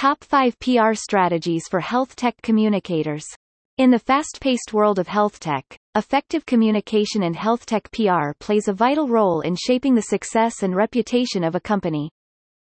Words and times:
Top 0.00 0.24
5 0.24 0.58
PR 0.60 0.94
strategies 0.94 1.68
for 1.68 1.78
health 1.78 2.16
tech 2.16 2.34
communicators. 2.40 3.26
In 3.76 3.90
the 3.90 3.98
fast-paced 3.98 4.72
world 4.72 4.98
of 4.98 5.06
health 5.06 5.38
tech, 5.38 5.62
effective 5.94 6.46
communication 6.46 7.24
and 7.24 7.36
health 7.36 7.66
tech 7.66 7.86
PR 7.92 8.32
plays 8.38 8.66
a 8.66 8.72
vital 8.72 9.08
role 9.08 9.42
in 9.42 9.54
shaping 9.54 9.94
the 9.94 10.00
success 10.00 10.62
and 10.62 10.74
reputation 10.74 11.44
of 11.44 11.54
a 11.54 11.60
company. 11.60 12.08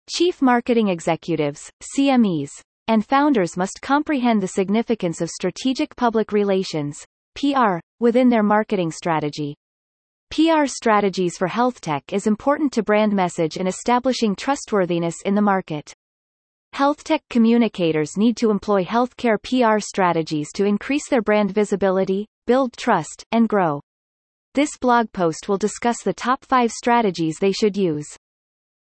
Chief 0.09 0.41
marketing 0.41 0.87
executives, 0.87 1.69
CMEs, 1.97 2.51
and 2.87 3.05
founders 3.05 3.57
must 3.57 3.81
comprehend 3.81 4.41
the 4.41 4.47
significance 4.47 5.19
of 5.19 5.29
strategic 5.29 5.97
public 5.97 6.31
relations, 6.31 7.03
PR, 7.35 7.79
within 7.99 8.29
their 8.29 8.41
marketing 8.41 8.89
strategy. 8.89 9.53
PR 10.29 10.65
strategies 10.65 11.35
for 11.35 11.47
health 11.47 11.81
tech 11.81 12.13
is 12.13 12.25
important 12.25 12.71
to 12.71 12.83
brand 12.83 13.11
message 13.11 13.57
and 13.57 13.67
establishing 13.67 14.33
trustworthiness 14.33 15.15
in 15.25 15.35
the 15.35 15.41
market. 15.41 15.93
Health 16.73 17.03
tech 17.03 17.23
communicators 17.29 18.17
need 18.17 18.37
to 18.37 18.51
employ 18.51 18.83
healthcare 18.83 19.37
PR 19.41 19.79
strategies 19.79 20.51
to 20.53 20.65
increase 20.65 21.09
their 21.09 21.21
brand 21.21 21.51
visibility, 21.51 22.27
build 22.45 22.77
trust, 22.77 23.23
and 23.31 23.49
grow. 23.49 23.81
This 24.53 24.77
blog 24.77 25.11
post 25.11 25.47
will 25.47 25.57
discuss 25.57 26.03
the 26.03 26.13
top 26.13 26.45
5 26.45 26.71
strategies 26.71 27.37
they 27.39 27.51
should 27.51 27.75
use. 27.75 28.07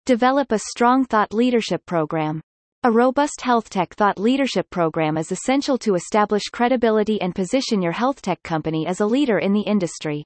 Develop 0.07 0.53
a 0.53 0.59
strong 0.59 1.05
thought 1.05 1.33
leadership 1.33 1.85
program. 1.87 2.41
A 2.85 2.91
robust 2.91 3.41
health 3.41 3.69
tech 3.69 3.95
thought 3.95 4.19
leadership 4.19 4.71
program 4.71 5.17
is 5.17 5.33
essential 5.33 5.77
to 5.79 5.95
establish 5.95 6.45
credibility 6.53 7.21
and 7.21 7.35
position 7.35 7.83
your 7.83 7.93
health 7.93 8.23
tech 8.23 8.43
company 8.43 8.87
as 8.87 9.01
a 9.01 9.07
leader 9.07 9.39
in 9.39 9.53
the 9.53 9.63
industry. 9.63 10.25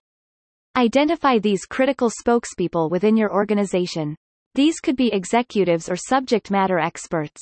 Identify 0.77 1.39
these 1.39 1.65
critical 1.65 2.11
spokespeople 2.11 2.91
within 2.91 3.17
your 3.17 3.33
organization. 3.33 4.15
These 4.55 4.81
could 4.81 4.97
be 4.97 5.11
executives 5.13 5.89
or 5.89 5.97
subject 5.97 6.51
matter 6.51 6.79
experts. 6.79 7.41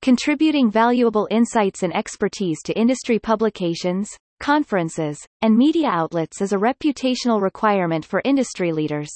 Contributing 0.00 0.70
valuable 0.70 1.26
insights 1.28 1.82
and 1.82 1.94
expertise 1.94 2.62
to 2.62 2.78
industry 2.78 3.18
publications, 3.18 4.08
conferences, 4.38 5.18
and 5.40 5.56
media 5.56 5.88
outlets 5.88 6.40
is 6.40 6.52
a 6.52 6.56
reputational 6.56 7.42
requirement 7.42 8.04
for 8.04 8.22
industry 8.24 8.72
leaders. 8.72 9.10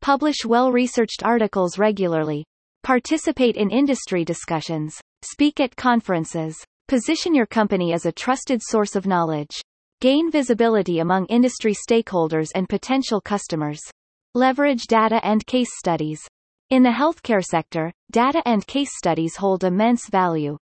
Publish 0.00 0.44
well-researched 0.44 1.24
articles 1.24 1.78
regularly. 1.78 2.44
Participate 2.84 3.56
in 3.56 3.70
industry 3.70 4.24
discussions. 4.24 5.00
Speak 5.22 5.58
at 5.58 5.74
conferences. 5.74 6.56
Position 6.86 7.34
your 7.34 7.46
company 7.46 7.92
as 7.92 8.06
a 8.06 8.12
trusted 8.12 8.60
source 8.62 8.94
of 8.94 9.06
knowledge. 9.06 9.60
Gain 10.00 10.30
visibility 10.30 11.00
among 11.00 11.26
industry 11.26 11.74
stakeholders 11.74 12.50
and 12.54 12.68
potential 12.68 13.20
customers. 13.20 13.80
Leverage 14.34 14.86
data 14.86 15.20
and 15.24 15.44
case 15.46 15.70
studies. 15.76 16.20
In 16.72 16.82
the 16.82 16.88
healthcare 16.88 17.44
sector, 17.44 17.92
data 18.10 18.40
and 18.46 18.66
case 18.66 18.96
studies 18.96 19.36
hold 19.36 19.62
immense 19.62 20.08
value. 20.08 20.56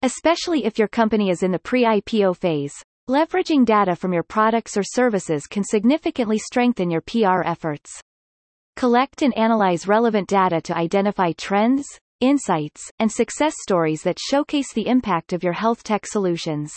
Especially 0.00 0.64
if 0.64 0.78
your 0.78 0.88
company 0.88 1.28
is 1.28 1.42
in 1.42 1.52
the 1.52 1.58
pre-IPO 1.58 2.38
phase, 2.38 2.72
leveraging 3.10 3.66
data 3.66 3.94
from 3.94 4.14
your 4.14 4.22
products 4.22 4.74
or 4.74 4.82
services 4.82 5.46
can 5.46 5.62
significantly 5.62 6.38
strengthen 6.38 6.90
your 6.90 7.02
PR 7.02 7.42
efforts. 7.44 8.00
Collect 8.76 9.20
and 9.20 9.36
analyze 9.36 9.86
relevant 9.86 10.30
data 10.30 10.62
to 10.62 10.74
identify 10.74 11.32
trends, 11.32 11.84
insights, 12.20 12.90
and 12.98 13.12
success 13.12 13.52
stories 13.60 14.00
that 14.00 14.18
showcase 14.18 14.72
the 14.72 14.86
impact 14.86 15.34
of 15.34 15.44
your 15.44 15.52
health 15.52 15.82
tech 15.82 16.06
solutions. 16.06 16.72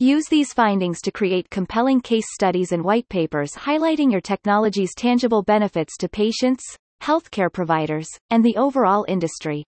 Use 0.00 0.24
these 0.28 0.52
findings 0.52 1.00
to 1.02 1.12
create 1.12 1.50
compelling 1.50 2.00
case 2.00 2.26
studies 2.34 2.72
and 2.72 2.82
white 2.82 3.08
papers 3.08 3.52
highlighting 3.52 4.10
your 4.10 4.20
technology's 4.20 4.92
tangible 4.92 5.44
benefits 5.44 5.96
to 5.98 6.08
patients, 6.08 6.64
healthcare 7.02 7.52
providers, 7.52 8.08
and 8.30 8.44
the 8.44 8.56
overall 8.56 9.04
industry. 9.08 9.64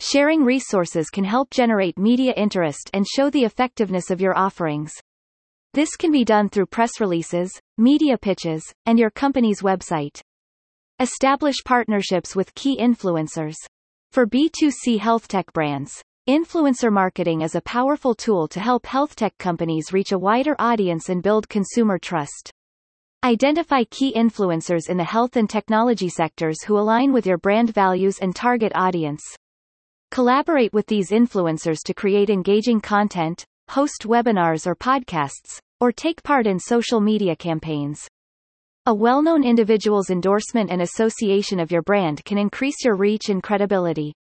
Sharing 0.00 0.44
resources 0.44 1.10
can 1.10 1.24
help 1.24 1.50
generate 1.50 1.98
media 1.98 2.32
interest 2.36 2.90
and 2.94 3.06
show 3.06 3.28
the 3.28 3.44
effectiveness 3.44 4.10
of 4.10 4.20
your 4.20 4.36
offerings. 4.36 4.92
This 5.74 5.94
can 5.96 6.10
be 6.10 6.24
done 6.24 6.48
through 6.48 6.66
press 6.66 7.00
releases, 7.00 7.52
media 7.78 8.16
pitches, 8.16 8.62
and 8.86 8.98
your 8.98 9.10
company's 9.10 9.62
website. 9.62 10.20
Establish 10.98 11.56
partnerships 11.64 12.34
with 12.34 12.54
key 12.54 12.78
influencers. 12.78 13.56
For 14.10 14.26
B2C 14.26 14.98
health 14.98 15.28
tech 15.28 15.52
brands, 15.52 16.02
influencer 16.28 16.92
marketing 16.92 17.42
is 17.42 17.54
a 17.54 17.60
powerful 17.60 18.14
tool 18.14 18.48
to 18.48 18.58
help 18.58 18.86
health 18.86 19.14
tech 19.16 19.36
companies 19.38 19.92
reach 19.92 20.12
a 20.12 20.18
wider 20.18 20.56
audience 20.58 21.08
and 21.08 21.22
build 21.22 21.48
consumer 21.48 21.98
trust. 21.98 22.50
Identify 23.22 23.84
key 23.90 24.14
influencers 24.14 24.88
in 24.88 24.96
the 24.96 25.04
health 25.04 25.36
and 25.36 25.48
technology 25.48 26.08
sectors 26.08 26.62
who 26.62 26.78
align 26.78 27.12
with 27.12 27.26
your 27.26 27.36
brand 27.36 27.68
values 27.74 28.18
and 28.18 28.34
target 28.34 28.72
audience. 28.74 29.20
Collaborate 30.10 30.72
with 30.72 30.86
these 30.86 31.10
influencers 31.10 31.80
to 31.84 31.92
create 31.92 32.30
engaging 32.30 32.80
content, 32.80 33.44
host 33.68 34.04
webinars 34.06 34.66
or 34.66 34.74
podcasts, 34.74 35.58
or 35.80 35.92
take 35.92 36.22
part 36.22 36.46
in 36.46 36.58
social 36.58 36.98
media 36.98 37.36
campaigns. 37.36 38.08
A 38.86 38.94
well-known 38.94 39.44
individual's 39.44 40.08
endorsement 40.08 40.70
and 40.70 40.80
association 40.80 41.60
of 41.60 41.70
your 41.70 41.82
brand 41.82 42.24
can 42.24 42.38
increase 42.38 42.82
your 42.82 42.96
reach 42.96 43.28
and 43.28 43.42
credibility. 43.42 44.14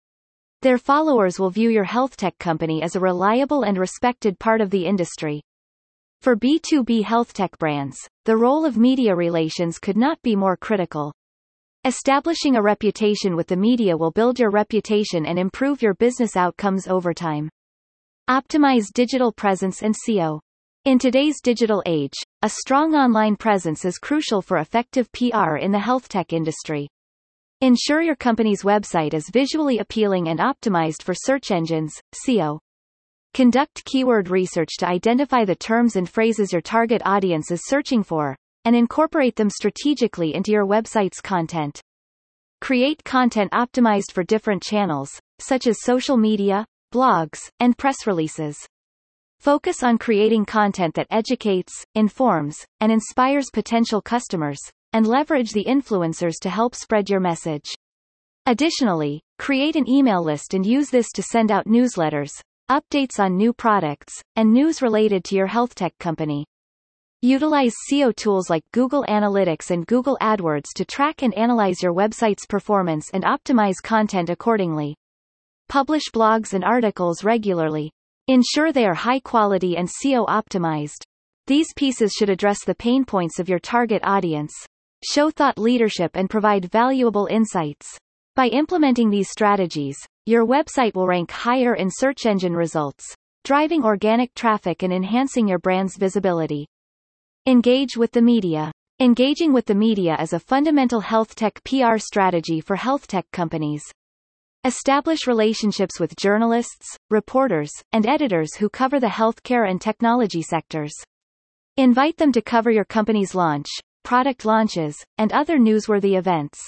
Their 0.62 0.78
followers 0.78 1.38
will 1.38 1.50
view 1.50 1.68
your 1.68 1.84
health 1.84 2.16
tech 2.16 2.38
company 2.38 2.82
as 2.82 2.96
a 2.96 3.00
reliable 3.00 3.62
and 3.62 3.76
respected 3.76 4.38
part 4.38 4.62
of 4.62 4.70
the 4.70 4.86
industry. 4.86 5.42
For 6.22 6.36
B2B 6.36 7.04
health 7.04 7.32
tech 7.32 7.58
brands, 7.58 7.96
the 8.24 8.36
role 8.36 8.64
of 8.64 8.76
media 8.76 9.14
relations 9.14 9.78
could 9.78 9.96
not 9.96 10.20
be 10.22 10.34
more 10.34 10.56
critical. 10.56 11.12
Establishing 11.84 12.56
a 12.56 12.62
reputation 12.62 13.36
with 13.36 13.46
the 13.46 13.56
media 13.56 13.96
will 13.96 14.10
build 14.10 14.38
your 14.38 14.50
reputation 14.50 15.24
and 15.24 15.38
improve 15.38 15.82
your 15.82 15.94
business 15.94 16.36
outcomes 16.36 16.88
over 16.88 17.14
time. 17.14 17.48
Optimize 18.28 18.86
digital 18.92 19.30
presence 19.30 19.82
and 19.82 19.94
SEO. 19.94 20.40
In 20.84 20.98
today's 20.98 21.40
digital 21.40 21.82
age, 21.86 22.14
a 22.42 22.48
strong 22.48 22.94
online 22.94 23.36
presence 23.36 23.84
is 23.84 23.98
crucial 23.98 24.42
for 24.42 24.58
effective 24.58 25.10
PR 25.12 25.56
in 25.56 25.70
the 25.70 25.78
health 25.78 26.08
tech 26.08 26.32
industry. 26.32 26.88
Ensure 27.60 28.02
your 28.02 28.16
company's 28.16 28.64
website 28.64 29.14
is 29.14 29.30
visually 29.32 29.78
appealing 29.78 30.28
and 30.28 30.40
optimized 30.40 31.02
for 31.02 31.14
search 31.14 31.50
engines, 31.50 31.94
SEO. 32.14 32.58
Conduct 33.36 33.84
keyword 33.84 34.30
research 34.30 34.78
to 34.78 34.88
identify 34.88 35.44
the 35.44 35.54
terms 35.54 35.96
and 35.96 36.08
phrases 36.08 36.54
your 36.54 36.62
target 36.62 37.02
audience 37.04 37.50
is 37.50 37.66
searching 37.66 38.02
for, 38.02 38.34
and 38.64 38.74
incorporate 38.74 39.36
them 39.36 39.50
strategically 39.50 40.34
into 40.34 40.50
your 40.50 40.64
website's 40.64 41.20
content. 41.20 41.78
Create 42.62 43.04
content 43.04 43.52
optimized 43.52 44.10
for 44.10 44.24
different 44.24 44.62
channels, 44.62 45.10
such 45.38 45.66
as 45.66 45.82
social 45.82 46.16
media, 46.16 46.64
blogs, 46.94 47.50
and 47.60 47.76
press 47.76 48.06
releases. 48.06 48.56
Focus 49.38 49.82
on 49.82 49.98
creating 49.98 50.46
content 50.46 50.94
that 50.94 51.06
educates, 51.10 51.84
informs, 51.94 52.56
and 52.80 52.90
inspires 52.90 53.50
potential 53.52 54.00
customers, 54.00 54.60
and 54.94 55.06
leverage 55.06 55.52
the 55.52 55.66
influencers 55.66 56.36
to 56.40 56.48
help 56.48 56.74
spread 56.74 57.10
your 57.10 57.20
message. 57.20 57.70
Additionally, 58.46 59.20
create 59.38 59.76
an 59.76 59.86
email 59.86 60.24
list 60.24 60.54
and 60.54 60.64
use 60.64 60.88
this 60.88 61.10
to 61.12 61.22
send 61.22 61.50
out 61.50 61.66
newsletters, 61.66 62.30
updates 62.68 63.20
on 63.20 63.36
new 63.36 63.52
products, 63.52 64.22
and 64.34 64.52
news 64.52 64.82
related 64.82 65.22
to 65.24 65.36
your 65.36 65.46
health 65.46 65.74
tech 65.74 65.96
company. 65.98 66.46
Utilize 67.22 67.74
SEO 67.90 68.14
tools 68.14 68.50
like 68.50 68.64
Google 68.72 69.04
Analytics 69.08 69.70
and 69.70 69.86
Google 69.86 70.18
AdWords 70.20 70.66
to 70.74 70.84
track 70.84 71.22
and 71.22 71.32
analyze 71.34 71.82
your 71.82 71.94
website's 71.94 72.46
performance 72.46 73.10
and 73.12 73.24
optimize 73.24 73.82
content 73.82 74.30
accordingly. 74.30 74.96
Publish 75.68 76.04
blogs 76.12 76.52
and 76.52 76.62
articles 76.62 77.24
regularly. 77.24 77.90
Ensure 78.28 78.72
they 78.72 78.86
are 78.86 78.94
high 78.94 79.20
quality 79.20 79.76
and 79.76 79.88
SEO 79.88 80.26
optimized. 80.26 81.04
These 81.46 81.72
pieces 81.74 82.12
should 82.12 82.30
address 82.30 82.64
the 82.64 82.74
pain 82.74 83.04
points 83.04 83.38
of 83.38 83.48
your 83.48 83.60
target 83.60 84.02
audience, 84.04 84.52
show 85.08 85.30
thought 85.30 85.58
leadership 85.58 86.10
and 86.14 86.28
provide 86.28 86.70
valuable 86.70 87.26
insights. 87.26 87.96
By 88.34 88.48
implementing 88.48 89.10
these 89.10 89.30
strategies, 89.30 89.96
your 90.28 90.44
website 90.44 90.96
will 90.96 91.06
rank 91.06 91.30
higher 91.30 91.76
in 91.76 91.88
search 91.88 92.26
engine 92.26 92.52
results, 92.52 93.14
driving 93.44 93.84
organic 93.84 94.34
traffic 94.34 94.82
and 94.82 94.92
enhancing 94.92 95.46
your 95.46 95.60
brand's 95.60 95.96
visibility. 95.96 96.66
Engage 97.46 97.96
with 97.96 98.10
the 98.10 98.20
media. 98.20 98.72
Engaging 98.98 99.52
with 99.52 99.66
the 99.66 99.74
media 99.74 100.16
is 100.20 100.32
a 100.32 100.40
fundamental 100.40 100.98
health 100.98 101.36
tech 101.36 101.62
PR 101.62 101.98
strategy 101.98 102.60
for 102.60 102.74
health 102.74 103.06
tech 103.06 103.24
companies. 103.30 103.84
Establish 104.64 105.28
relationships 105.28 106.00
with 106.00 106.16
journalists, 106.16 106.96
reporters, 107.08 107.70
and 107.92 108.04
editors 108.04 108.56
who 108.56 108.68
cover 108.68 108.98
the 108.98 109.06
healthcare 109.06 109.70
and 109.70 109.80
technology 109.80 110.42
sectors. 110.42 110.92
Invite 111.76 112.16
them 112.16 112.32
to 112.32 112.42
cover 112.42 112.72
your 112.72 112.84
company's 112.84 113.36
launch, 113.36 113.68
product 114.02 114.44
launches, 114.44 114.96
and 115.18 115.30
other 115.30 115.56
newsworthy 115.56 116.18
events. 116.18 116.58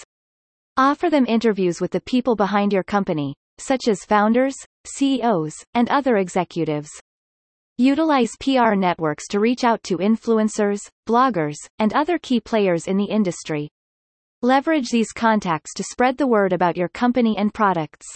Offer 0.76 1.10
them 1.10 1.26
interviews 1.26 1.80
with 1.80 1.90
the 1.90 2.00
people 2.00 2.36
behind 2.36 2.72
your 2.72 2.84
company, 2.84 3.34
such 3.58 3.88
as 3.88 4.04
founders, 4.04 4.54
CEOs, 4.86 5.54
and 5.74 5.88
other 5.88 6.16
executives. 6.16 6.90
Utilize 7.76 8.32
PR 8.40 8.74
networks 8.74 9.28
to 9.28 9.38
reach 9.38 9.62
out 9.62 9.82
to 9.84 9.98
influencers, 9.98 10.80
bloggers, 11.08 11.56
and 11.78 11.92
other 11.92 12.18
key 12.18 12.40
players 12.40 12.88
in 12.88 12.96
the 12.96 13.04
industry. 13.04 13.68
Leverage 14.42 14.90
these 14.90 15.12
contacts 15.12 15.72
to 15.74 15.84
spread 15.84 16.16
the 16.16 16.26
word 16.26 16.52
about 16.52 16.76
your 16.76 16.88
company 16.88 17.36
and 17.36 17.54
products. 17.54 18.06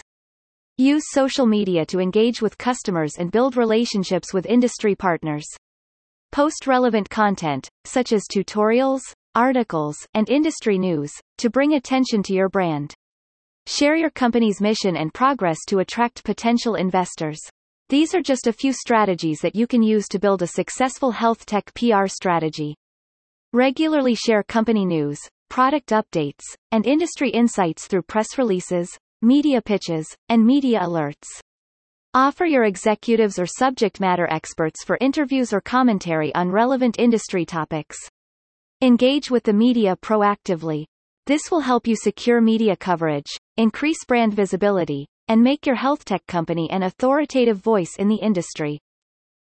Use 0.78 1.04
social 1.10 1.46
media 1.46 1.84
to 1.86 2.00
engage 2.00 2.40
with 2.40 2.58
customers 2.58 3.14
and 3.18 3.30
build 3.30 3.56
relationships 3.56 4.32
with 4.32 4.46
industry 4.46 4.94
partners. 4.94 5.44
Post 6.32 6.66
relevant 6.66 7.10
content, 7.10 7.68
such 7.84 8.12
as 8.12 8.24
tutorials, 8.26 9.02
articles, 9.34 9.96
and 10.14 10.30
industry 10.30 10.78
news, 10.78 11.12
to 11.38 11.50
bring 11.50 11.74
attention 11.74 12.22
to 12.22 12.34
your 12.34 12.48
brand. 12.48 12.94
Share 13.66 13.94
your 13.94 14.10
company's 14.10 14.60
mission 14.60 14.96
and 14.96 15.14
progress 15.14 15.58
to 15.68 15.78
attract 15.78 16.24
potential 16.24 16.74
investors. 16.74 17.38
These 17.88 18.14
are 18.14 18.22
just 18.22 18.46
a 18.46 18.52
few 18.52 18.72
strategies 18.72 19.40
that 19.40 19.54
you 19.54 19.66
can 19.66 19.82
use 19.82 20.08
to 20.08 20.18
build 20.18 20.42
a 20.42 20.46
successful 20.48 21.12
health 21.12 21.46
tech 21.46 21.72
PR 21.74 22.06
strategy. 22.06 22.74
Regularly 23.52 24.14
share 24.14 24.42
company 24.42 24.84
news, 24.84 25.20
product 25.48 25.90
updates, 25.90 26.42
and 26.72 26.86
industry 26.86 27.30
insights 27.30 27.86
through 27.86 28.02
press 28.02 28.36
releases, 28.36 28.88
media 29.20 29.62
pitches, 29.62 30.06
and 30.28 30.44
media 30.44 30.80
alerts. 30.80 31.28
Offer 32.14 32.46
your 32.46 32.64
executives 32.64 33.38
or 33.38 33.46
subject 33.46 34.00
matter 34.00 34.26
experts 34.30 34.84
for 34.84 34.98
interviews 35.00 35.52
or 35.52 35.60
commentary 35.60 36.34
on 36.34 36.50
relevant 36.50 36.98
industry 36.98 37.44
topics. 37.44 37.96
Engage 38.80 39.30
with 39.30 39.44
the 39.44 39.52
media 39.52 39.96
proactively. 40.02 40.84
This 41.26 41.52
will 41.52 41.60
help 41.60 41.86
you 41.86 41.94
secure 41.94 42.40
media 42.40 42.74
coverage, 42.76 43.30
increase 43.56 44.04
brand 44.04 44.34
visibility, 44.34 45.06
and 45.28 45.40
make 45.40 45.66
your 45.66 45.76
health 45.76 46.04
tech 46.04 46.26
company 46.26 46.68
an 46.70 46.82
authoritative 46.82 47.58
voice 47.58 47.94
in 47.96 48.08
the 48.08 48.16
industry. 48.16 48.80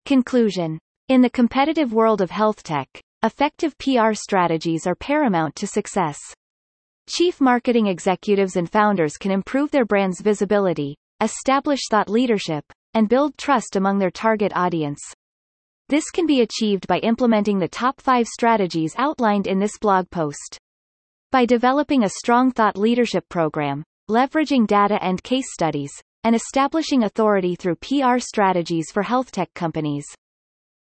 Conclusion. 0.07 0.79
In 1.09 1.21
the 1.21 1.29
competitive 1.29 1.93
world 1.93 2.23
of 2.23 2.31
health 2.31 2.63
tech, 2.63 2.89
effective 3.23 3.77
PR 3.77 4.15
strategies 4.15 4.87
are 4.87 4.95
paramount 4.95 5.55
to 5.57 5.67
success. 5.67 6.19
Chief 7.07 7.39
marketing 7.39 7.87
executives 7.87 8.57
and 8.57 8.71
founders 8.71 9.19
can 9.19 9.31
improve 9.31 9.71
their 9.71 9.85
brand's 9.85 10.23
visibility, 10.23 10.97
establish 11.21 11.81
thought 11.91 12.09
leadership, 12.09 12.65
and 12.95 13.11
build 13.11 13.37
trust 13.37 13.77
among 13.77 13.99
their 13.99 14.11
target 14.11 14.53
audience. 14.55 15.01
This 15.91 16.11
can 16.11 16.27
be 16.27 16.41
achieved 16.41 16.87
by 16.87 16.99
implementing 17.01 17.59
the 17.59 17.69
top 17.69 18.01
five 18.01 18.27
strategies 18.27 18.95
outlined 18.97 19.47
in 19.47 19.59
this 19.59 19.77
blog 19.79 20.09
post. 20.09 20.59
By 21.31 21.45
developing 21.45 22.05
a 22.05 22.09
strong 22.09 22.53
thought 22.53 22.79
leadership 22.79 23.29
program, 23.29 23.85
leveraging 24.09 24.67
data 24.67 24.99
and 25.03 25.23
case 25.23 25.53
studies, 25.53 25.93
and 26.25 26.35
establishing 26.35 27.05
authority 27.05 27.55
through 27.55 27.77
PR 27.77 28.19
strategies 28.19 28.91
for 28.91 29.03
health 29.03 29.31
tech 29.31 29.53
companies. 29.53 30.07